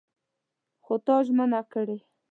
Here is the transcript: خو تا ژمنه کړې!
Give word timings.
خو 0.83 0.93
تا 1.05 1.15
ژمنه 1.25 1.61
کړې! 1.73 1.97